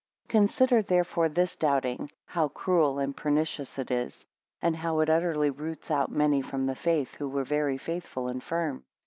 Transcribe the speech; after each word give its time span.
8 0.25 0.29
Consider 0.29 0.81
therefore 0.81 1.29
this 1.29 1.55
doubting 1.55 2.11
how 2.25 2.47
cruel 2.47 2.97
and 2.97 3.15
pernicious 3.15 3.77
it 3.77 3.91
is; 3.91 4.25
and 4.59 4.75
how 4.75 4.99
it 5.01 5.11
utterly 5.11 5.51
roots 5.51 5.91
out 5.91 6.09
many 6.09 6.41
from 6.41 6.65
the 6.65 6.73
faith, 6.73 7.13
who 7.13 7.29
were 7.29 7.43
very 7.43 7.77
faithful 7.77 8.27
and 8.27 8.41
firm. 8.41 8.83